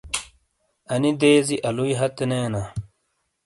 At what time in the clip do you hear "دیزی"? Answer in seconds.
1.21-1.57